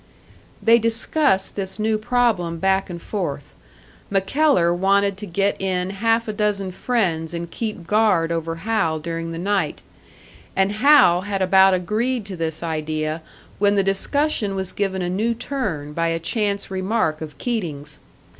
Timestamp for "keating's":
17.37-17.99